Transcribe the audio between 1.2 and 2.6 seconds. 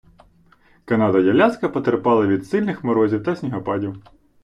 Аляска потерпали від